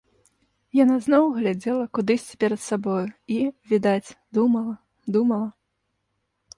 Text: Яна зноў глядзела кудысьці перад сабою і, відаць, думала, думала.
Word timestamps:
Яна 0.83 0.95
зноў 1.07 1.27
глядзела 1.35 1.85
кудысьці 1.99 2.39
перад 2.45 2.61
сабою 2.69 3.05
і, 3.39 3.39
відаць, 3.75 4.09
думала, 4.41 4.73
думала. 5.17 5.49